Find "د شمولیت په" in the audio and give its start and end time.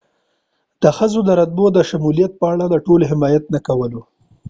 1.75-2.45